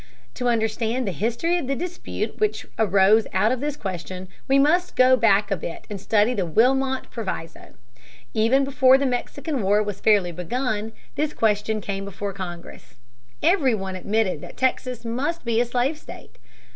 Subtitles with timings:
[0.33, 4.95] To understand the history of the dispute which arose out of this question we must
[4.95, 7.75] go back a bit and study the Wilmot Proviso.
[8.33, 12.95] Even before the Mexican War was fairly begun, this question came before Congress.
[13.43, 16.39] Every one admitted that Texas must be a slave state.